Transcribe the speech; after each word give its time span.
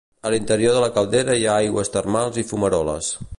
A 0.27 0.29
l'interior 0.33 0.73
de 0.77 0.81
la 0.83 0.89
caldera 0.95 1.35
hi 1.41 1.45
ha 1.49 1.59
aigües 1.65 1.93
termals 1.97 2.41
i 2.45 2.49
fumaroles. 2.53 3.13